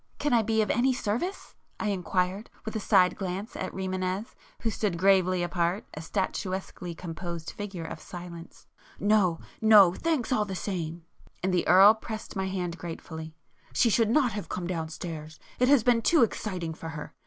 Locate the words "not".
14.09-14.31